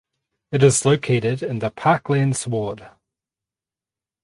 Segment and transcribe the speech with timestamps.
[0.51, 2.89] It is located in the Parklands ward.